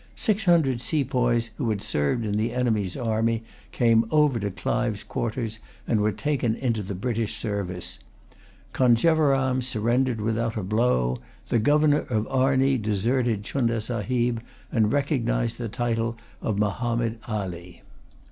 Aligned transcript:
Six 0.15 0.45
hundred 0.45 0.81
sepoys, 0.81 1.51
who 1.59 1.69
had 1.69 1.83
served 1.83 2.25
in 2.25 2.35
the 2.35 2.53
enemy's 2.53 2.97
army, 2.97 3.43
came 3.71 4.03
over 4.09 4.39
to 4.39 4.49
Clive's 4.49 5.03
quarters, 5.03 5.59
and 5.87 6.01
were 6.01 6.11
taken 6.11 6.55
into 6.55 6.81
the 6.81 6.95
British 6.95 7.37
service. 7.37 7.99
Conjeveram 8.73 9.61
surrendered 9.61 10.19
without 10.19 10.57
a 10.57 10.63
blow. 10.63 11.19
The 11.49 11.59
governor 11.59 11.99
of 12.09 12.27
Arnee 12.29 12.79
deserted 12.79 13.43
Chunda 13.43 13.79
Sahib, 13.79 14.41
and 14.71 14.91
recognised 14.91 15.59
the 15.59 15.69
title 15.69 16.17
of 16.41 16.57
Mahommed 16.57 17.19
Ali. 17.27 17.83